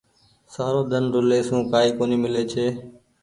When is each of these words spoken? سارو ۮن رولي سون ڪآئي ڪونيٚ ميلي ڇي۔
سارو 0.53 0.81
ۮن 0.91 1.05
رولي 1.13 1.39
سون 1.47 1.59
ڪآئي 1.71 1.89
ڪونيٚ 1.97 2.21
ميلي 2.23 2.43
ڇي۔ 2.51 2.65